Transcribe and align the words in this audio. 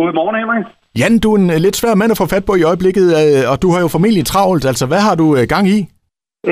Godmorgen, 0.00 0.36
Henrik. 0.40 0.66
Jan, 1.00 1.18
du 1.22 1.28
er 1.34 1.38
en 1.38 1.50
lidt 1.66 1.76
svær 1.76 1.94
mand 1.94 2.14
at 2.14 2.20
få 2.22 2.26
fat 2.34 2.44
på 2.48 2.54
i 2.60 2.66
øjeblikket, 2.70 3.06
og 3.50 3.56
du 3.62 3.68
har 3.72 3.80
jo 3.84 3.88
familie 3.98 4.24
travlt. 4.32 4.64
Altså, 4.70 4.84
hvad 4.90 5.02
har 5.08 5.14
du 5.22 5.26
gang 5.54 5.66
i? 5.76 5.78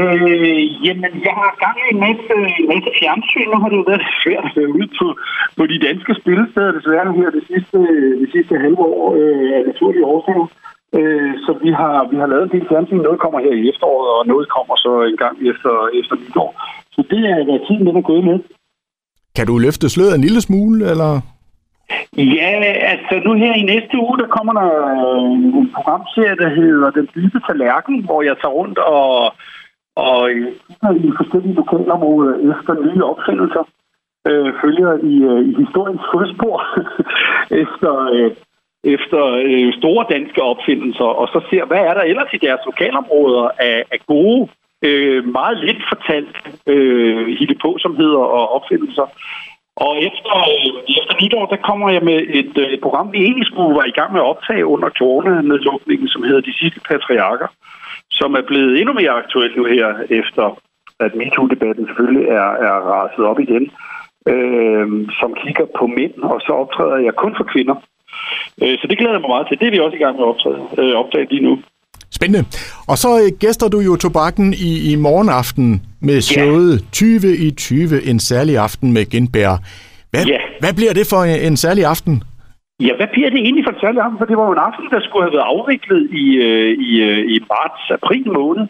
Øh, 0.00 0.62
jamen, 0.86 1.12
jeg 1.28 1.34
har 1.40 1.52
gang 1.64 1.76
i 1.84 1.88
en 1.94 2.00
masse, 2.06 2.34
en 2.60 2.68
masse 2.72 2.90
fjernsyn. 3.00 3.48
Nu 3.52 3.58
har 3.62 3.68
det 3.70 3.78
jo 3.80 3.86
været 3.90 4.06
svært 4.22 4.44
at 4.48 4.56
være 4.58 4.74
ude 4.76 4.88
på, 4.98 5.06
på 5.58 5.62
de 5.72 5.78
danske 5.86 6.12
spillesteder, 6.20 6.76
desværre 6.78 7.18
her 7.18 7.30
det 7.38 7.44
sidste, 7.50 7.78
det 8.22 8.28
sidste 8.34 8.54
halve 8.64 8.82
år 8.94 9.02
øh, 9.20 9.48
af 9.56 9.62
naturlige 9.70 10.08
årsager. 10.14 10.46
Øh, 10.98 11.32
så 11.44 11.50
vi 11.64 11.70
har, 11.80 11.94
vi 12.12 12.16
har 12.20 12.28
lavet 12.32 12.44
en 12.46 12.54
del 12.54 12.66
fjernsyn. 12.70 13.06
Noget 13.06 13.20
kommer 13.24 13.38
her 13.46 13.54
i 13.60 13.68
efteråret, 13.72 14.08
og 14.16 14.22
noget 14.32 14.46
kommer 14.56 14.74
så 14.84 14.92
en 15.10 15.18
gang 15.24 15.36
efter, 15.50 15.72
efter 16.00 16.14
nytår. 16.22 16.50
Så 16.94 17.00
det 17.10 17.20
er, 17.32 17.38
hvad 17.46 17.60
tiden 17.66 17.86
den 17.88 17.96
er 18.00 18.08
gået 18.10 18.24
med. 18.30 18.38
Kan 19.36 19.46
du 19.46 19.54
løfte 19.58 19.88
sløret 19.88 20.14
en 20.14 20.26
lille 20.26 20.40
smule, 20.48 20.90
eller? 20.92 21.12
Ja, 22.16 22.50
altså 22.92 23.14
nu 23.24 23.32
her 23.34 23.54
i 23.54 23.62
næste 23.62 23.94
uge, 23.98 24.18
der 24.18 24.26
kommer 24.36 24.52
der 24.60 24.70
øh, 24.96 25.32
en 25.60 25.70
programserie, 25.76 26.36
der 26.36 26.48
hedder 26.48 26.90
Den 26.90 27.08
dybe 27.14 27.40
tallerken, 27.48 28.04
hvor 28.04 28.22
jeg 28.22 28.36
tager 28.36 28.58
rundt 28.60 28.78
og, 28.78 29.34
og 29.96 30.30
øh, 30.30 30.52
i 31.06 31.10
forskellige 31.16 31.54
lokalområder 31.54 32.34
efter 32.50 32.72
nye 32.84 33.04
opfindelser. 33.04 33.64
Øh, 34.28 34.52
følger 34.62 34.92
i, 35.12 35.14
øh, 35.30 35.48
i 35.50 35.52
historiens 35.62 36.04
fodspor 36.12 36.58
efter, 37.62 37.92
øh, 38.16 38.30
efter 38.84 39.22
øh, 39.48 39.72
store 39.80 40.06
danske 40.10 40.42
opfindelser, 40.42 41.08
og 41.20 41.28
så 41.28 41.40
ser, 41.50 41.64
hvad 41.64 41.78
er 41.78 41.94
der 41.94 42.02
ellers 42.10 42.32
i 42.32 42.44
deres 42.46 42.60
lokalområder 42.66 43.48
af, 43.58 43.84
af 43.92 44.00
gode, 44.06 44.48
øh, 44.82 45.24
meget 45.38 45.58
lidt 45.66 45.82
fortalt 45.92 46.36
øh, 46.66 47.26
hittepåsomheder 47.38 48.24
og 48.38 48.52
opfindelser. 48.56 49.06
Og 49.86 49.92
efter, 50.08 50.34
øh, 50.54 50.70
efter 50.98 51.14
nytår, 51.22 51.46
der 51.54 51.66
kommer 51.68 51.88
jeg 51.96 52.02
med 52.10 52.18
et, 52.40 52.54
øh, 52.62 52.66
et 52.74 52.80
program, 52.86 53.12
vi 53.12 53.18
egentlig 53.18 53.46
skulle 53.46 53.78
være 53.78 53.92
i 53.92 53.98
gang 53.98 54.10
med 54.12 54.20
at 54.20 54.30
optage 54.32 54.66
under 54.74 54.88
coronanedlukningen, 54.98 56.08
som 56.08 56.22
hedder 56.22 56.40
De 56.48 56.58
sidste 56.60 56.80
patriarker, 56.88 57.48
som 58.18 58.30
er 58.40 58.44
blevet 58.50 58.72
endnu 58.80 58.92
mere 59.00 59.18
aktuelt 59.22 59.56
nu 59.56 59.64
her, 59.64 59.88
efter 60.20 60.44
at 61.04 61.12
MeToo-debatten 61.20 61.84
selvfølgelig 61.86 62.26
er, 62.40 62.50
er 62.68 62.76
raset 62.92 63.24
op 63.30 63.40
igen, 63.46 63.64
øh, 64.32 64.86
som 65.20 65.30
kigger 65.42 65.66
på 65.78 65.84
mænd, 65.86 66.14
og 66.32 66.40
så 66.46 66.52
optræder 66.62 66.98
jeg 67.06 67.14
kun 67.22 67.32
for 67.38 67.44
kvinder. 67.52 67.76
Øh, 68.62 68.78
så 68.80 68.84
det 68.90 68.98
glæder 68.98 69.14
jeg 69.14 69.20
mig 69.20 69.34
meget 69.34 69.46
til. 69.48 69.58
Det 69.60 69.66
er 69.66 69.74
vi 69.74 69.80
også 69.86 69.96
i 69.96 70.04
gang 70.04 70.16
med 70.16 70.24
at 70.24 70.32
optræde, 70.32 70.60
øh, 70.80 70.94
optage 71.02 71.26
lige 71.30 71.46
nu. 71.48 71.54
Spændende. 72.10 72.42
Og 72.90 72.96
så 73.02 73.10
øh, 73.22 73.30
gæster 73.44 73.68
du 73.68 73.78
jo 73.88 73.96
tobakken 73.96 74.54
i, 74.68 74.92
i 74.92 74.96
morgenaften 74.96 75.82
med 76.00 76.20
showet 76.20 76.72
ja. 76.72 76.84
20 76.92 77.36
i 77.36 77.50
20, 77.50 78.02
en 78.10 78.20
særlig 78.20 78.58
aften 78.58 78.92
med 78.92 79.10
Genbær. 79.10 79.56
Hvad, 80.10 80.24
ja. 80.24 80.38
hvad 80.60 80.74
bliver 80.74 80.92
det 80.92 81.06
for 81.12 81.20
en, 81.24 81.40
en 81.52 81.56
særlig 81.56 81.84
aften? 81.84 82.22
Ja, 82.80 82.92
hvad 82.96 83.08
bliver 83.14 83.30
det 83.30 83.40
egentlig 83.46 83.64
for 83.64 83.72
en 83.76 83.80
særlig 83.84 84.00
aften? 84.04 84.18
For 84.18 84.28
det 84.30 84.36
var 84.36 84.46
jo 84.46 84.52
en 84.52 84.66
aften, 84.68 84.86
der 84.94 85.00
skulle 85.00 85.24
have 85.26 85.34
været 85.36 85.50
afviklet 85.54 86.02
i, 86.22 86.26
øh, 86.46 86.70
i, 86.88 86.92
øh, 87.08 87.20
i 87.34 87.36
marts-april 87.52 88.26
måned. 88.40 88.64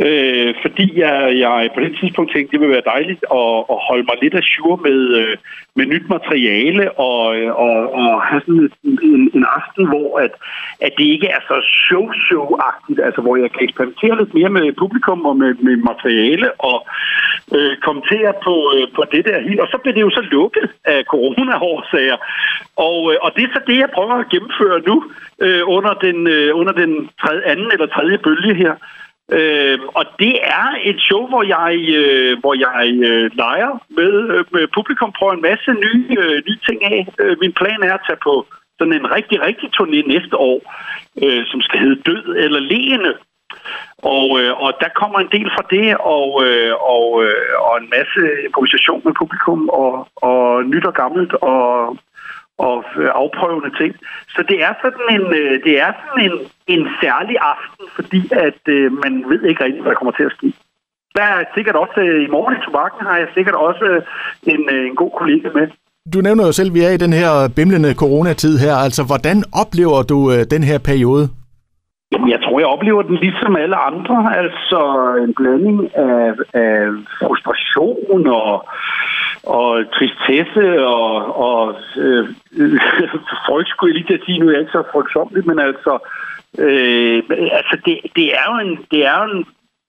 Øh, 0.00 0.54
fordi 0.62 0.98
jeg, 0.98 1.38
jeg 1.38 1.70
på 1.74 1.80
det 1.80 1.96
tidspunkt 2.00 2.32
tænkte, 2.32 2.52
det 2.52 2.60
ville 2.60 2.74
være 2.74 2.92
dejligt 2.94 3.24
at, 3.40 3.54
at 3.74 3.78
holde 3.88 4.04
mig 4.08 4.16
lidt 4.22 4.34
af 4.34 4.42
sure 4.42 4.78
med, 4.86 5.00
øh, 5.20 5.36
med 5.76 5.86
nyt 5.86 6.08
materiale 6.08 6.98
og, 6.98 7.22
og, 7.66 7.76
og 8.00 8.22
have 8.22 8.40
sådan 8.40 8.70
en, 8.84 9.30
en 9.34 9.46
aften, 9.58 9.86
hvor 9.86 10.18
at, 10.18 10.32
at 10.80 10.92
det 10.98 11.04
ikke 11.04 11.28
er 11.28 11.40
så 11.48 11.56
show-show-agtigt, 11.86 13.00
altså 13.06 13.20
hvor 13.20 13.36
jeg 13.36 13.50
kan 13.52 13.64
eksperimentere 13.64 14.18
lidt 14.18 14.34
mere 14.34 14.48
med 14.48 14.72
publikum 14.72 15.26
og 15.26 15.36
med, 15.36 15.54
med 15.54 15.76
materiale 15.76 16.48
og 16.52 16.86
øh, 17.56 17.76
kommentere 17.86 18.32
på, 18.46 18.54
øh, 18.76 18.86
på 18.96 19.02
det 19.12 19.24
der 19.24 19.46
helt. 19.48 19.60
Og 19.60 19.68
så 19.70 19.78
blev 19.82 19.94
det 19.94 20.00
jo 20.00 20.10
så 20.10 20.22
lukket 20.30 20.66
af 20.84 21.04
corona-årsager. 21.04 22.18
Og, 22.76 22.98
øh, 23.12 23.18
og 23.24 23.30
det 23.36 23.42
er 23.44 23.52
så 23.54 23.60
det, 23.66 23.78
jeg 23.78 23.90
prøver 23.94 24.14
at 24.14 24.30
gennemføre 24.32 24.80
nu 24.88 24.96
øh, 25.44 25.62
under 25.76 25.94
den, 25.94 26.26
øh, 26.26 26.50
under 26.60 26.72
den 26.72 27.08
tredje, 27.20 27.42
anden 27.42 27.70
eller 27.72 27.86
tredje 27.86 28.18
bølge 28.18 28.54
her. 28.54 28.74
Øh, 29.32 29.78
og 29.98 30.04
det 30.18 30.34
er 30.42 30.68
et 30.84 31.00
show, 31.00 31.26
hvor 31.26 31.42
jeg, 31.42 31.72
øh, 31.98 32.38
hvor 32.40 32.54
jeg 32.66 32.82
øh, 33.08 33.30
leger 33.42 33.72
med, 33.88 34.12
øh, 34.34 34.44
med 34.52 34.64
publikum, 34.74 35.12
prøver 35.12 35.32
en 35.32 35.46
masse 35.50 35.70
nye, 35.72 36.16
øh, 36.18 36.42
nye 36.48 36.60
ting 36.68 36.84
af. 36.84 37.06
Øh, 37.20 37.36
min 37.40 37.52
plan 37.52 37.82
er 37.82 37.94
at 37.94 38.04
tage 38.06 38.24
på 38.24 38.46
sådan 38.78 38.92
en 38.92 39.10
rigtig, 39.16 39.40
rigtig 39.40 39.68
turné 39.76 40.00
næste 40.14 40.36
år, 40.36 40.58
øh, 41.22 41.46
som 41.46 41.60
skal 41.60 41.80
hedde 41.80 42.02
Død 42.06 42.36
eller 42.44 42.60
Leende. 42.60 43.14
Og, 43.98 44.40
øh, 44.40 44.52
og 44.62 44.72
der 44.80 44.98
kommer 45.00 45.18
en 45.18 45.32
del 45.36 45.48
fra 45.56 45.64
det, 45.70 45.96
og, 46.16 46.28
øh, 46.46 46.72
og, 46.96 47.24
øh, 47.24 47.52
og 47.66 47.74
en 47.82 47.88
masse 47.96 48.20
improvisation 48.46 49.02
med 49.04 49.12
publikum, 49.20 49.68
og, 49.68 50.08
og 50.16 50.64
nyt 50.64 50.84
og 50.84 50.94
gammelt, 50.94 51.34
og 51.34 51.96
og 52.58 52.84
øh, 52.96 53.10
afprøvende 53.22 53.72
ting. 53.80 53.92
Så 54.34 54.40
det 54.50 54.58
er 54.62 54.74
sådan 54.82 55.06
en, 55.16 55.26
øh, 55.40 55.54
det 55.66 55.74
er 55.80 55.92
sådan 56.00 56.20
en, 56.28 56.36
en 56.74 56.82
særlig 57.02 57.36
aften, 57.54 57.84
fordi 57.94 58.20
at 58.46 58.62
øh, 58.68 58.92
man 59.04 59.24
ved 59.30 59.42
ikke 59.42 59.64
rigtig, 59.64 59.82
hvad 59.82 59.90
der 59.90 59.98
kommer 60.00 60.16
til 60.16 60.28
at 60.30 60.36
ske. 60.38 60.52
Der 61.16 61.22
er 61.22 61.44
sikkert 61.54 61.76
også, 61.76 62.00
i 62.26 62.28
morgen 62.34 62.54
i 62.56 62.64
Tobakken 62.64 63.06
har 63.06 63.16
jeg 63.16 63.28
sikkert 63.34 63.54
også 63.54 64.02
en, 64.42 64.62
en 64.70 64.96
god 64.96 65.10
kollega 65.18 65.48
med. 65.54 65.66
Du 66.14 66.20
nævner 66.20 66.46
jo 66.46 66.52
selv, 66.52 66.70
at 66.70 66.74
vi 66.74 66.80
er 66.80 66.90
i 66.90 67.04
den 67.04 67.12
her 67.12 67.30
bimlende 67.56 67.94
coronatid 67.94 68.58
her. 68.58 68.74
Altså, 68.86 69.02
hvordan 69.10 69.38
oplever 69.62 70.02
du 70.02 70.18
den 70.54 70.62
her 70.62 70.78
periode? 70.78 71.28
Jamen, 72.12 72.30
jeg 72.30 72.40
tror, 72.42 72.58
jeg 72.58 72.68
oplever 72.68 73.02
den 73.02 73.16
ligesom 73.16 73.56
alle 73.56 73.76
andre. 73.76 74.16
Altså 74.42 74.80
en 75.24 75.34
blanding 75.34 75.96
af, 75.96 76.32
af 76.64 76.78
frustration 77.20 78.26
og 78.26 78.52
og 79.46 79.84
tristesse 79.96 80.86
og, 80.86 81.12
og 81.48 81.76
øh, 81.96 82.28
frygt, 83.46 83.68
skulle 83.68 83.90
jeg 83.90 83.96
lige 83.96 84.06
til 84.06 84.20
at 84.20 84.26
sige, 84.26 84.38
nu 84.38 84.46
er 84.46 84.52
jeg 84.52 84.60
ikke 84.60 84.72
så 84.72 84.82
frygtsomlig, 84.92 85.46
men 85.46 85.58
altså, 85.58 85.92
øh, 86.58 87.22
altså 87.58 87.76
det, 87.84 88.00
det, 88.16 88.26
er 88.34 88.44
jo 88.52 88.68
en, 88.68 88.78
det 88.90 89.06
er 89.06 89.16
jo 89.22 89.24
en 89.32 89.44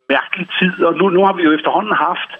mærkelig 0.09 0.47
tid, 0.59 0.83
og 0.83 0.97
nu, 0.97 1.09
nu 1.09 1.25
har 1.25 1.33
vi 1.33 1.43
jo 1.43 1.51
efterhånden 1.51 1.95
haft 2.07 2.31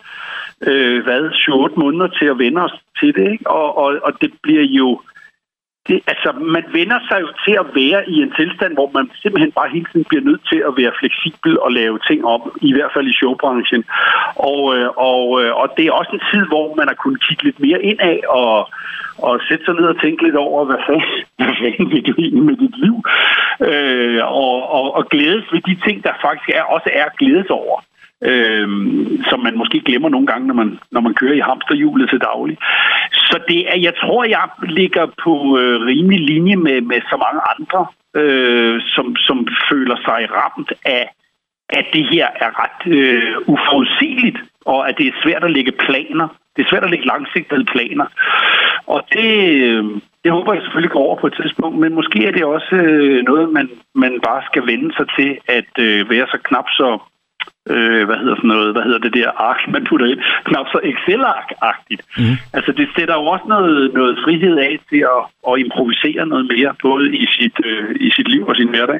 øh, 0.69 1.03
hvad, 1.03 1.21
7-8 1.29 1.79
måneder 1.79 2.07
til 2.07 2.25
at 2.25 2.39
vende 2.39 2.61
os 2.61 2.75
til 2.99 3.15
det, 3.15 3.31
ikke? 3.31 3.49
Og, 3.49 3.77
og, 3.77 3.99
og 4.03 4.11
det 4.21 4.31
bliver 4.43 4.63
jo 4.63 5.01
det, 5.87 5.99
altså, 6.07 6.29
man 6.55 6.65
vender 6.77 6.99
sig 7.09 7.17
jo 7.21 7.29
til 7.45 7.55
at 7.61 7.67
være 7.81 8.09
i 8.09 8.15
en 8.23 8.31
tilstand, 8.39 8.73
hvor 8.73 8.89
man 8.93 9.05
simpelthen 9.21 9.51
bare 9.51 9.69
hele 9.75 9.85
tiden 9.91 10.05
bliver 10.09 10.23
nødt 10.29 10.43
til 10.51 10.59
at 10.67 10.73
være 10.77 10.97
fleksibel 10.99 11.59
og 11.59 11.71
lave 11.71 11.99
ting 12.09 12.25
om, 12.25 12.41
i 12.61 12.71
hvert 12.73 12.91
fald 12.93 13.07
i 13.07 13.17
showbranchen. 13.19 13.83
Og, 14.51 14.61
øh, 14.75 14.89
og, 15.11 15.23
øh, 15.41 15.51
og 15.61 15.67
det 15.77 15.83
er 15.85 15.97
også 15.99 16.13
en 16.13 16.27
tid, 16.31 16.43
hvor 16.51 16.75
man 16.79 16.87
har 16.87 16.97
kunnet 17.03 17.23
kigge 17.25 17.43
lidt 17.43 17.59
mere 17.59 17.83
indad 17.89 18.19
og, 18.29 18.69
og 19.17 19.33
sætte 19.47 19.65
sig 19.65 19.75
ned 19.75 19.87
og 19.93 20.01
tænke 20.01 20.23
lidt 20.23 20.35
over, 20.35 20.65
hvad 20.65 20.81
fanden, 20.87 21.11
hvad 21.39 21.55
fanden 21.61 21.91
vil 21.91 22.07
du 22.07 22.13
egentlig 22.17 22.43
med 22.49 22.57
dit 22.63 22.77
liv? 22.85 22.95
Øh, 23.69 24.21
og, 24.43 24.55
og, 24.77 24.85
og 24.97 25.03
glædes 25.13 25.45
ved 25.53 25.61
de 25.69 25.75
ting, 25.85 26.03
der 26.03 26.21
faktisk 26.25 26.49
er, 26.57 26.63
også 26.75 26.89
er 26.93 27.07
glædes 27.19 27.49
over 27.49 27.77
øh, 28.23 28.67
som 29.29 29.39
man 29.39 29.57
måske 29.57 29.79
glemmer 29.79 30.09
nogle 30.09 30.27
gange, 30.27 30.47
når 30.47 30.53
man, 30.53 30.79
når 30.91 31.01
man 31.01 31.13
kører 31.13 31.33
i 31.33 31.47
hamsterhjulet 31.49 32.09
til 32.09 32.19
daglig. 32.19 32.57
Så 33.11 33.39
det 33.47 33.73
er, 33.73 33.77
jeg 33.77 33.93
tror, 34.01 34.23
jeg 34.23 34.49
ligger 34.63 35.05
på 35.23 35.59
øh, 35.59 35.85
rimelig 35.85 36.19
linje 36.19 36.55
med, 36.55 36.81
med 36.81 37.01
så 37.09 37.17
mange 37.25 37.41
andre, 37.53 37.85
øh, 38.21 38.81
som, 38.81 39.15
som 39.15 39.47
føler 39.69 39.95
sig 39.95 40.27
ramt 40.31 40.73
af, 40.85 41.09
at 41.69 41.85
det 41.93 42.05
her 42.11 42.27
er 42.35 42.49
ret 42.63 42.93
øh, 42.93 43.35
uforudsigeligt, 43.45 44.37
og 44.65 44.89
at 44.89 44.97
det 44.97 45.07
er 45.07 45.21
svært 45.23 45.43
at 45.43 45.51
lægge 45.51 45.71
planer. 45.71 46.27
Det 46.55 46.65
er 46.65 46.69
svært 46.69 46.83
at 46.83 46.89
lægge 46.89 47.05
langsigtede 47.05 47.65
planer. 47.65 48.05
Og 48.87 49.01
det, 49.13 49.31
øh, 49.63 49.83
det 50.23 50.31
håber 50.31 50.53
jeg 50.53 50.61
selvfølgelig 50.61 50.91
går 50.91 50.99
over 51.07 51.15
på 51.19 51.27
et 51.27 51.37
tidspunkt, 51.41 51.77
men 51.79 51.93
måske 51.93 52.25
er 52.27 52.31
det 52.31 52.45
også 52.45 52.75
øh, 52.75 53.23
noget, 53.23 53.49
man, 53.49 53.69
man 53.95 54.21
bare 54.21 54.41
skal 54.45 54.67
vende 54.67 54.93
sig 54.97 55.07
til, 55.17 55.37
at 55.47 55.71
øh, 55.79 56.09
være 56.09 56.27
så 56.27 56.37
knap 56.43 56.65
så 56.69 56.99
øh, 57.73 58.05
hvad 58.07 58.17
hedder 58.21 58.35
sådan 58.35 58.53
noget, 58.53 58.69
hvad 58.73 58.83
hedder 58.87 59.01
det 59.05 59.13
der 59.19 59.29
ark, 59.49 59.59
man 59.75 59.85
putter 59.89 60.07
ind, 60.11 60.19
knap 60.47 60.67
så 60.73 60.79
Excel-ark-agtigt. 60.91 62.03
Mm. 62.17 62.35
Altså 62.57 62.71
det 62.79 62.87
sætter 62.95 63.15
jo 63.19 63.25
også 63.33 63.45
noget, 63.55 63.93
noget 63.93 64.13
frihed 64.25 64.55
af 64.67 64.73
til 64.89 65.01
at, 65.15 65.21
at 65.49 65.53
improvisere 65.63 66.25
noget 66.25 66.45
mere, 66.53 66.69
både 66.87 67.05
i 67.23 67.25
sit, 67.37 67.57
øh, 67.65 67.95
i 68.07 68.09
sit 68.15 68.27
liv 68.33 68.43
og 68.49 68.55
sin 68.55 68.69
hverdag. 68.69 68.99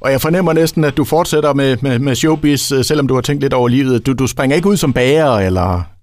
Og 0.00 0.08
jeg 0.12 0.20
fornemmer 0.20 0.52
næsten, 0.52 0.84
at 0.84 0.96
du 0.96 1.04
fortsætter 1.04 1.54
med, 1.54 1.76
med, 1.82 1.98
med 1.98 2.14
showbiz, 2.14 2.72
øh, 2.72 2.82
selvom 2.84 3.08
du 3.08 3.14
har 3.14 3.20
tænkt 3.20 3.42
lidt 3.42 3.54
over 3.54 3.68
livet. 3.68 4.06
Du, 4.06 4.12
du 4.12 4.26
springer 4.26 4.56
ikke 4.56 4.68
ud 4.68 4.76
som 4.76 4.92
bager, 4.92 5.32
eller? 5.48 5.93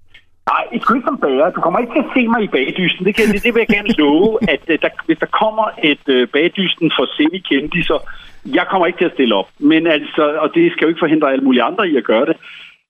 Nej, 0.49 0.63
ikke 0.71 0.93
ud 0.95 1.01
som 1.03 1.17
bager. 1.17 1.49
Du 1.49 1.61
kommer 1.61 1.79
ikke 1.79 1.93
til 1.93 2.05
at 2.05 2.13
se 2.15 2.27
mig 2.27 2.43
i 2.43 2.47
bagdysten. 2.47 3.05
Det, 3.05 3.15
kan, 3.15 3.25
det, 3.33 3.43
det 3.43 3.53
vil 3.53 3.65
jeg 3.65 3.75
gerne 3.77 3.93
love, 4.03 4.31
at 4.53 4.63
øh, 4.67 4.79
der, 4.81 4.89
hvis 5.05 5.17
der 5.17 5.25
kommer 5.41 5.65
et 5.91 6.05
uh, 6.15 6.27
bagdysten 6.33 6.91
for 6.97 7.05
semi-kendiser, 7.15 7.99
jeg 8.45 8.65
kommer 8.69 8.85
ikke 8.87 8.99
til 8.99 9.05
at 9.05 9.15
stille 9.17 9.35
op, 9.35 9.49
men 9.59 9.87
altså, 9.87 10.23
og 10.43 10.49
det 10.55 10.71
skal 10.71 10.85
jo 10.85 10.87
ikke 10.87 11.03
forhindre 11.05 11.31
alle 11.31 11.43
mulige 11.43 11.63
andre 11.63 11.89
i 11.89 11.97
at 11.97 12.03
gøre 12.03 12.25
det. 12.25 12.37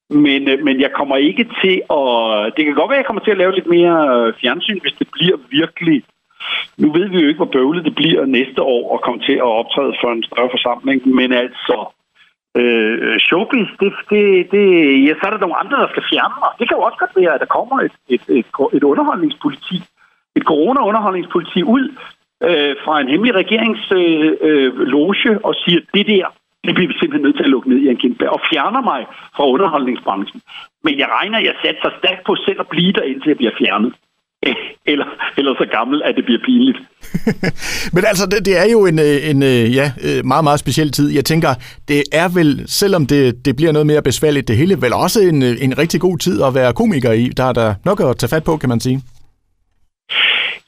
Men, 0.09 0.41
øh, 0.49 0.63
men 0.63 0.81
jeg 0.81 0.91
kommer 0.99 1.17
ikke 1.17 1.45
til 1.61 1.75
at... 1.99 2.07
Det 2.55 2.65
kan 2.65 2.75
godt 2.75 2.89
være, 2.89 2.99
at 2.99 3.03
jeg 3.03 3.09
kommer 3.09 3.23
til 3.23 3.35
at 3.35 3.41
lave 3.41 3.55
lidt 3.55 3.69
mere 3.77 3.97
øh, 4.15 4.33
fjernsyn, 4.41 4.79
hvis 4.81 4.95
det 4.99 5.07
bliver 5.11 5.37
virkelig... 5.59 6.03
Nu 6.77 6.91
ved 6.91 7.09
vi 7.09 7.17
jo 7.21 7.27
ikke, 7.27 7.43
hvor 7.43 7.55
bøvlet 7.57 7.85
det 7.85 7.95
bliver 7.95 8.25
næste 8.25 8.61
år 8.61 8.95
at 8.95 9.01
komme 9.01 9.21
til 9.27 9.33
at 9.33 9.51
optræde 9.61 9.93
for 10.01 10.11
en 10.11 10.23
større 10.23 10.49
forsamling, 10.55 11.07
men 11.07 11.33
altså... 11.33 11.77
Øh, 12.59 13.19
showbiz, 13.19 13.69
det, 13.79 13.93
det, 14.09 14.51
det, 14.51 14.65
ja, 15.07 15.13
så 15.13 15.23
er 15.23 15.31
der 15.31 15.45
nogle 15.45 15.61
andre, 15.63 15.77
der 15.83 15.89
skal 15.91 16.03
fjerne 16.11 16.35
mig. 16.41 16.49
Det 16.59 16.67
kan 16.67 16.77
jo 16.77 16.83
også 16.87 16.99
godt 16.99 17.15
være, 17.15 17.33
at 17.33 17.39
der 17.39 17.55
kommer 17.57 17.77
et, 17.87 17.95
et, 18.15 18.23
et, 18.39 18.45
et 18.73 18.83
underholdningspoliti, 18.83 19.77
et 20.35 20.43
corona-underholdningspoliti 20.43 21.63
ud, 21.63 21.85
øh, 22.47 22.75
fra 22.83 23.01
en 23.01 23.09
hemmelig 23.09 23.35
regeringsloge 23.35 24.37
øh, 24.41 24.65
øh, 24.65 24.87
loge, 24.93 25.45
og 25.47 25.53
siger, 25.55 25.79
det 25.93 26.07
der, 26.07 26.25
det 26.63 26.75
bliver 26.75 26.87
vi 26.91 26.99
simpelthen 26.99 27.25
nødt 27.25 27.37
til 27.37 27.43
at 27.43 27.53
lukke 27.55 27.69
ned 27.69 27.77
i 27.77 27.87
en 27.89 28.17
og 28.35 28.41
fjerner 28.51 28.81
mig 28.81 29.01
fra 29.35 29.47
underholdningsbranchen. 29.53 30.41
Men 30.83 30.99
jeg 30.99 31.07
regner, 31.17 31.39
jeg 31.39 31.55
satser 31.63 31.89
stærkt 31.99 32.23
på 32.25 32.35
selv 32.35 32.59
at 32.59 32.67
blive 32.67 32.93
der, 32.93 33.01
indtil 33.01 33.29
jeg 33.29 33.37
bliver 33.37 33.55
fjernet. 33.59 33.93
Eller, 34.91 35.05
eller 35.37 35.53
så 35.57 35.65
gammel, 35.71 36.01
at 36.05 36.15
det 36.15 36.25
bliver 36.25 36.39
pinligt. 36.45 36.77
Men 37.93 38.03
altså, 38.05 38.25
det, 38.25 38.45
det 38.45 38.57
er 38.57 38.71
jo 38.71 38.85
en, 38.85 38.99
øh, 38.99 39.29
en 39.29 39.43
øh, 39.43 39.75
ja, 39.75 39.91
øh, 40.03 40.25
meget, 40.25 40.43
meget 40.43 40.59
speciel 40.59 40.91
tid. 40.91 41.09
Jeg 41.09 41.25
tænker, 41.25 41.49
det 41.87 42.03
er 42.11 42.27
vel, 42.29 42.63
selvom 42.67 43.05
det, 43.05 43.45
det 43.45 43.55
bliver 43.55 43.71
noget 43.71 43.87
mere 43.87 44.01
besværligt 44.01 44.47
det 44.47 44.57
hele, 44.57 44.81
vel 44.81 44.93
også 44.93 45.19
en, 45.21 45.43
en 45.43 45.77
rigtig 45.77 46.01
god 46.01 46.17
tid 46.17 46.41
at 46.43 46.55
være 46.55 46.73
komiker 46.73 47.11
i. 47.11 47.29
Der 47.37 47.43
er 47.43 47.53
der 47.53 47.73
nok 47.85 47.99
at 47.99 48.17
tage 48.17 48.29
fat 48.29 48.43
på, 48.43 48.57
kan 48.57 48.69
man 48.69 48.79
sige. 48.79 49.01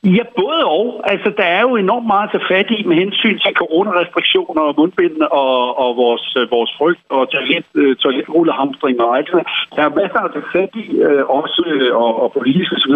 Ja, 0.04 0.24
både 0.36 0.66
og. 0.66 1.02
Altså, 1.04 1.34
der 1.38 1.44
er 1.44 1.62
jo 1.62 1.76
enormt 1.76 2.08
meget 2.08 2.28
at 2.28 2.32
tage 2.32 2.48
fat 2.52 2.72
i 2.78 2.84
med 2.84 2.96
hensyn 2.96 3.40
til 3.40 3.56
coronarestriktioner 3.56 4.62
og 4.62 4.74
mundbind 4.78 5.22
og, 5.22 5.78
og 5.84 5.96
vores, 5.96 6.36
øh, 6.40 6.52
vores 6.52 6.72
frygt 6.78 7.04
og 7.10 7.32
toilet, 7.32 7.66
øh, 7.76 7.96
toiletrullehamstring 7.96 9.02
og 9.02 9.18
alt 9.18 9.28
det 9.28 9.44
der. 9.76 9.84
er 9.84 9.90
masser 10.02 10.20
at 10.20 10.32
tage 10.34 10.52
fat 10.56 10.72
i, 10.84 10.86
øh, 11.08 11.24
også 11.40 11.62
og, 11.94 12.22
og 12.24 12.32
politisk 12.32 12.72
osv. 12.74 12.96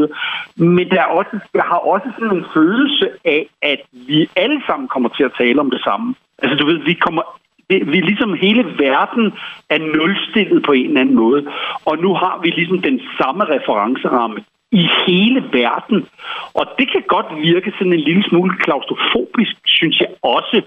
Men 0.55 0.89
der 0.89 1.01
er 1.01 1.11
også, 1.19 1.39
jeg 1.53 1.63
har 1.63 1.77
også 1.77 2.07
sådan 2.15 2.37
en 2.37 2.45
følelse 2.53 3.09
af, 3.25 3.47
at 3.61 3.81
vi 3.91 4.29
alle 4.35 4.61
sammen 4.67 4.87
kommer 4.87 5.09
til 5.09 5.23
at 5.23 5.35
tale 5.37 5.59
om 5.59 5.71
det 5.71 5.81
samme. 5.83 6.15
Altså, 6.41 6.55
du 6.57 6.65
ved, 6.65 6.77
vi 6.77 6.93
kommer 6.93 7.23
vi 7.69 7.77
vi 7.93 7.99
ligesom 8.01 8.33
hele 8.33 8.63
verden 8.63 9.33
er 9.69 9.79
nulstillet 9.95 10.63
på 10.63 10.71
en 10.71 10.87
eller 10.87 11.01
anden 11.01 11.15
måde. 11.15 11.47
Og 11.85 11.97
nu 11.97 12.13
har 12.13 12.39
vi 12.43 12.49
ligesom 12.49 12.81
den 12.81 12.99
samme 13.19 13.43
referenceramme 13.43 14.39
i 14.71 14.87
hele 15.07 15.39
verden. 15.51 16.07
Og 16.53 16.65
det 16.77 16.91
kan 16.91 17.03
godt 17.07 17.29
virke 17.41 17.71
sådan 17.77 17.93
en 17.93 17.99
lille 17.99 18.23
smule 18.29 18.57
klaustrofobisk, 18.57 19.55
synes 19.65 19.99
jeg 19.99 20.09
også. 20.21 20.61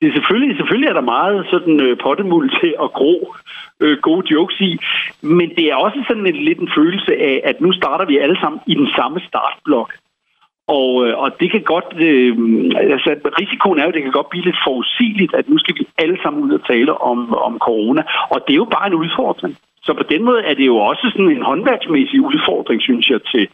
Det 0.00 0.08
er 0.08 0.12
selvfølgelig, 0.12 0.56
selvfølgelig 0.56 0.88
er 0.88 0.92
der 0.92 1.10
meget 1.16 1.46
sådan 1.50 1.80
øh, 1.80 1.96
pottemuld 2.02 2.50
til 2.60 2.74
at 2.84 2.92
gro 2.92 3.34
øh, 3.80 3.98
gode 3.98 4.26
jokes 4.34 4.60
i, 4.60 4.78
men 5.22 5.48
det 5.56 5.64
er 5.70 5.76
også 5.76 6.04
sådan 6.08 6.26
en 6.26 6.36
lidt 6.36 6.58
en 6.58 6.70
følelse 6.76 7.12
af, 7.16 7.40
at 7.44 7.60
nu 7.60 7.72
starter 7.72 8.04
vi 8.06 8.18
alle 8.18 8.38
sammen 8.40 8.60
i 8.66 8.74
den 8.74 8.88
samme 8.96 9.20
startblok. 9.28 9.92
Og, 10.68 11.06
øh, 11.06 11.18
og 11.18 11.30
det 11.40 11.50
kan 11.50 11.62
godt, 11.62 11.88
øh, 12.08 12.36
altså 12.94 13.10
risikoen 13.40 13.78
er 13.78 13.84
jo, 13.84 13.90
det 13.90 14.02
kan 14.02 14.12
godt 14.12 14.30
blive 14.30 14.44
lidt 14.44 14.64
forudsigeligt, 14.66 15.34
at 15.34 15.48
nu 15.48 15.58
skal 15.58 15.74
vi 15.78 15.86
alle 15.98 16.18
sammen 16.22 16.42
ud 16.44 16.52
og 16.58 16.66
tale 16.66 17.00
om, 17.00 17.34
om 17.34 17.58
corona. 17.58 18.02
Og 18.30 18.38
det 18.46 18.52
er 18.52 18.62
jo 18.64 18.74
bare 18.76 18.86
en 18.86 18.94
udfordring. 18.94 19.56
Så 19.82 19.94
på 19.94 20.02
den 20.02 20.24
måde 20.24 20.42
er 20.42 20.54
det 20.54 20.66
jo 20.66 20.76
også 20.76 21.10
sådan 21.12 21.30
en 21.36 21.42
håndværksmæssig 21.42 22.20
udfordring, 22.20 22.82
synes 22.82 23.10
jeg, 23.10 23.20
til, 23.22 23.48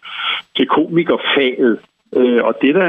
til 0.57 0.67
komikerfaget. 0.67 1.79
Øh, 2.17 2.45
og 2.45 2.55
det 2.63 2.75
der, 2.75 2.89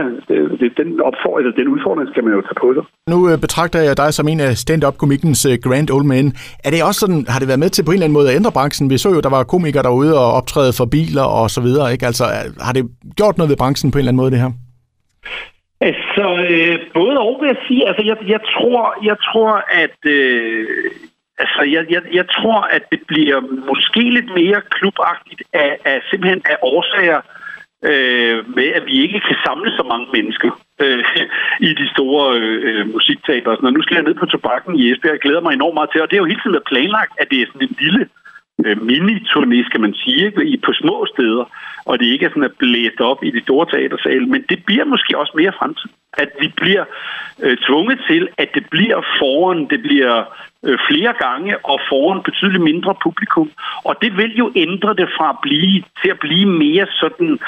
det, 0.60 0.72
den, 0.78 1.02
opfordring, 1.02 1.56
den 1.56 1.68
udfordring 1.68 2.10
skal 2.10 2.24
man 2.24 2.34
jo 2.34 2.42
tage 2.42 2.60
på 2.64 2.74
sig. 2.74 2.84
Nu 3.14 3.30
øh, 3.30 3.38
betragter 3.46 3.80
jeg 3.80 3.98
dig 3.98 4.14
som 4.14 4.28
en 4.28 4.40
af 4.40 4.58
stand-up-komikkens 4.64 5.46
uh, 5.46 5.54
grand 5.66 5.90
old 5.92 6.06
men. 6.06 6.26
Er 6.66 6.70
det 6.72 6.84
også 6.84 7.00
sådan, 7.00 7.26
har 7.28 7.40
det 7.40 7.48
været 7.48 7.64
med 7.64 7.70
til 7.70 7.86
på 7.86 7.92
en 7.92 7.96
eller 7.96 8.06
anden 8.06 8.20
måde 8.20 8.30
at 8.30 8.36
ændre 8.36 8.52
branchen? 8.52 8.90
Vi 8.90 8.98
så 8.98 9.10
jo, 9.16 9.20
der 9.20 9.30
var 9.30 9.44
komikere 9.44 9.84
derude 9.84 10.14
og 10.24 10.34
optræde 10.40 10.74
for 10.78 10.86
biler 10.96 11.28
og 11.40 11.50
så 11.56 11.62
videre. 11.62 11.92
Ikke? 11.94 12.06
Altså, 12.06 12.24
har 12.68 12.74
det 12.74 12.84
gjort 13.20 13.38
noget 13.38 13.50
ved 13.50 13.58
branchen 13.64 13.92
på 13.92 13.98
en 13.98 14.00
eller 14.02 14.12
anden 14.12 14.22
måde, 14.24 14.32
det 14.32 14.44
her? 14.46 14.52
Altså, 15.90 16.26
øh, 16.50 16.76
både 16.94 17.18
og 17.26 17.38
vil 17.42 17.48
jeg 17.54 17.62
sige. 17.68 17.88
Altså, 17.90 18.04
jeg, 18.10 18.18
jeg, 18.36 18.42
tror, 18.56 18.84
jeg 19.10 19.18
tror, 19.28 19.54
at 19.84 20.00
øh, 20.06 20.68
Altså, 21.44 21.62
jeg, 21.76 21.84
jeg, 21.90 22.02
jeg 22.14 22.26
tror, 22.38 22.60
at 22.62 22.84
det 22.92 23.02
bliver 23.08 23.40
måske 23.70 24.04
lidt 24.18 24.30
mere 24.40 24.62
klubagtigt 24.70 25.42
af, 25.54 25.78
af 25.86 26.02
simpelthen 26.10 26.42
af 26.46 26.58
årsager 26.62 27.18
øh, 27.18 27.39
øh, 27.84 28.56
med, 28.56 28.68
at 28.78 28.84
vi 28.86 28.96
ikke 29.06 29.20
kan 29.28 29.38
samle 29.46 29.72
så 29.72 29.84
mange 29.92 30.08
mennesker 30.14 30.52
øh, 30.84 31.04
i 31.70 31.74
de 31.80 31.90
store 31.94 32.40
øh, 32.40 32.94
musikteater. 32.94 33.52
Og 33.52 33.74
nu 33.74 33.82
skal 33.82 33.96
jeg 33.96 34.04
ned 34.04 34.16
på 34.20 34.26
tobakken 34.26 34.76
i 34.80 34.92
Esbjerg. 34.92 35.14
Jeg 35.14 35.20
glæder 35.20 35.42
mig 35.42 35.54
enormt 35.54 35.74
meget 35.74 35.90
til, 35.92 36.02
og 36.02 36.10
det 36.10 36.16
er 36.16 36.24
jo 36.24 36.32
hele 36.32 36.42
tiden 36.42 36.58
været 36.58 36.72
planlagt, 36.72 37.14
at 37.22 37.28
det 37.32 37.42
er 37.42 37.46
sådan 37.46 37.68
en 37.68 37.76
lille 37.80 38.02
øh, 38.02 38.29
Øh, 38.66 38.78
mini-turné, 38.90 39.66
skal 39.66 39.82
man 39.82 39.94
sige, 39.94 40.26
ikke? 40.26 40.46
I, 40.46 40.58
på 40.58 40.74
små 40.74 41.06
steder, 41.14 41.46
og 41.86 42.00
det 42.00 42.06
ikke 42.06 42.26
er 42.26 42.30
sådan 42.30 42.44
at 42.44 42.60
blæst 42.60 43.00
op 43.00 43.24
i 43.24 43.32
de 43.32 43.42
store 43.42 43.66
teatersale, 43.72 44.26
men 44.26 44.42
det 44.50 44.66
bliver 44.66 44.86
måske 44.86 45.18
også 45.18 45.34
mere 45.36 45.54
fremtid. 45.60 45.90
At 46.14 46.30
vi 46.42 46.48
bliver 46.56 46.86
øh, 47.44 47.58
tvunget 47.58 48.00
til, 48.10 48.28
at 48.38 48.50
det 48.54 48.66
bliver 48.72 49.02
foran, 49.20 49.68
det 49.70 49.82
bliver 49.82 50.16
øh, 50.66 50.78
flere 50.90 51.14
gange 51.26 51.66
og 51.66 51.80
foran 51.90 52.24
betydeligt 52.24 52.64
mindre 52.64 52.96
publikum. 53.04 53.52
Og 53.84 53.96
det 54.02 54.18
vil 54.18 54.38
jo 54.38 54.52
ændre 54.56 54.94
det 54.94 55.10
fra 55.18 55.30
at 55.30 55.40
blive 55.42 55.84
til 56.02 56.10
at 56.10 56.20
blive 56.20 56.46
mere 56.46 56.88
sådan, 57.02 57.40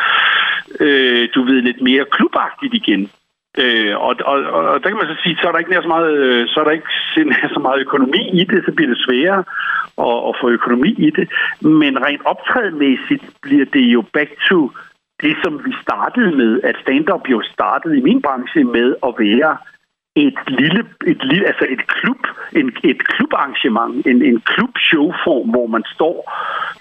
øh, 0.80 1.30
du 1.36 1.44
ved, 1.44 1.62
lidt 1.62 1.81
mere 1.81 2.06
klubagtigt 2.12 2.74
igen. 2.74 3.10
Øh, 3.57 3.98
og, 3.98 4.15
og, 4.25 4.38
og 4.71 4.83
der 4.83 4.89
kan 4.89 4.98
man 4.98 5.07
så 5.07 5.18
sige, 5.24 5.38
så 5.42 5.48
er 5.48 5.51
der 5.51 5.59
ikke 5.59 5.71
nær 5.71 5.81
så 5.81 5.88
meget, 5.88 6.13
øh, 6.18 6.48
så 6.48 6.59
er 6.59 6.63
der 6.63 6.71
ikke 6.71 6.94
så 7.56 7.59
meget 7.59 7.80
økonomi 7.81 8.42
i 8.42 8.44
det, 8.44 8.65
så 8.65 8.71
bliver 8.71 8.89
det 8.89 9.03
sværere 9.06 9.44
at, 10.07 10.18
at 10.30 10.36
få 10.42 10.50
økonomi 10.50 10.92
i 11.07 11.09
det. 11.09 11.30
Men 11.62 12.06
rent 12.06 12.21
optrædemæssigt 12.25 13.24
bliver 13.42 13.65
det 13.65 13.86
jo 13.95 14.03
back 14.13 14.31
to 14.50 14.71
det, 15.21 15.38
som 15.44 15.65
vi 15.65 15.74
startede 15.81 16.31
med, 16.36 16.62
at 16.63 16.75
stand-up 16.81 17.30
jo 17.30 17.42
startede 17.53 17.98
i 17.98 18.01
min 18.01 18.21
branche 18.21 18.63
med 18.63 18.95
at 19.07 19.13
være 19.19 19.57
et 20.15 20.39
lille, 20.48 20.86
et 21.07 21.24
lille 21.24 21.48
altså 21.48 21.65
et 21.69 21.88
klub, 21.88 22.27
en, 22.56 22.68
et 22.83 23.07
klubarrangement, 23.07 24.07
en, 24.07 24.21
en 24.21 24.42
klubshowform, 24.42 25.50
hvor 25.50 25.68
man 25.68 25.83
står 25.95 26.15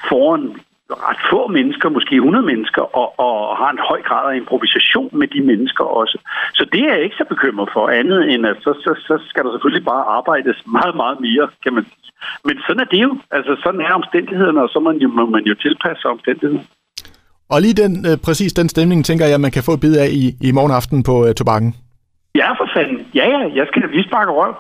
foran 0.09 0.61
ret 1.09 1.21
få 1.31 1.41
mennesker, 1.59 1.89
måske 1.89 2.15
100 2.15 2.47
mennesker, 2.53 2.83
og, 3.01 3.09
og 3.27 3.57
har 3.61 3.71
en 3.71 3.83
høj 3.91 4.01
grad 4.09 4.25
af 4.33 4.37
improvisation 4.37 5.11
med 5.21 5.29
de 5.35 5.41
mennesker 5.51 5.85
også. 5.85 6.19
Så 6.59 6.63
det 6.73 6.81
er 6.81 6.95
jeg 6.95 7.05
ikke 7.05 7.21
så 7.21 7.27
bekymret 7.33 7.69
for, 7.73 7.89
andet 8.01 8.21
end 8.33 8.43
at 8.47 8.57
så, 8.65 8.73
så, 8.85 8.91
så 9.09 9.15
skal 9.29 9.45
der 9.45 9.53
selvfølgelig 9.53 9.85
bare 9.93 10.05
arbejdes 10.19 10.59
meget, 10.79 10.95
meget 11.03 11.19
mere, 11.27 11.47
kan 11.65 11.73
man 11.77 11.85
sige. 11.85 12.13
Men 12.47 12.55
sådan 12.67 12.83
er 12.85 12.89
det 12.95 13.03
jo. 13.07 13.13
Altså 13.31 13.53
sådan 13.65 13.81
er 13.81 13.93
omstændighederne, 14.01 14.63
og 14.63 14.69
så 14.69 14.79
må 14.81 14.93
man 14.93 15.01
jo, 15.05 15.09
må 15.09 15.27
man 15.27 15.45
jo 15.51 15.55
tilpasse 15.55 16.05
omstændighederne. 16.15 16.65
Og 17.53 17.59
lige 17.61 17.77
den, 17.83 17.93
øh, 18.09 18.17
præcis 18.27 18.53
den 18.53 18.69
stemning, 18.69 19.05
tænker 19.05 19.27
jeg, 19.27 19.41
man 19.41 19.51
kan 19.51 19.63
få 19.63 19.73
et 19.75 19.81
bid 19.81 19.97
af 20.05 20.09
i, 20.23 20.25
i 20.49 20.53
morgen 20.53 20.73
aften 20.73 21.03
på 21.03 21.15
øh, 21.27 21.35
Tobakken. 21.35 21.75
Ja, 22.35 22.49
for 22.59 22.69
fanden. 22.75 22.99
Ja, 23.15 23.25
ja, 23.35 23.41
jeg 23.59 23.67
skal 23.67 23.83
lige 23.91 24.09
sparke 24.09 24.33
røv. 24.39 24.55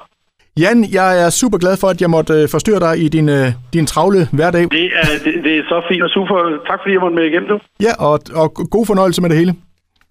Jan, 0.63 0.79
jeg 0.99 1.11
er 1.25 1.31
super 1.41 1.59
glad 1.65 1.75
for, 1.81 1.89
at 1.95 1.99
jeg 2.03 2.11
måtte 2.17 2.35
øh, 2.39 2.45
forstyrre 2.55 2.81
dig 2.87 2.95
i 3.05 3.09
din, 3.17 3.29
øh, 3.39 3.47
din 3.75 3.87
travle 3.93 4.21
hverdag. 4.39 4.63
Det 4.79 4.87
er, 5.03 5.07
det, 5.25 5.35
det 5.47 5.53
er 5.59 5.65
så 5.73 5.79
fint 5.91 6.03
og 6.07 6.11
super. 6.17 6.37
Tak 6.71 6.79
fordi 6.83 6.93
jeg 6.97 7.03
måtte 7.05 7.17
med 7.21 7.25
igen, 7.31 7.45
du. 7.53 7.57
Ja, 7.87 7.93
og, 8.09 8.15
og 8.41 8.47
god 8.77 8.85
fornøjelse 8.91 9.21
med 9.23 9.31
det 9.31 9.39
hele. 9.41 9.53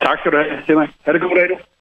Tak 0.05 0.17
skal 0.19 0.31
du 0.33 0.37
have, 0.41 0.49
Henrik. 0.67 0.89
Ha' 1.05 1.13
det 1.13 1.21
god 1.21 1.35
dag, 1.39 1.47
du. 1.51 1.55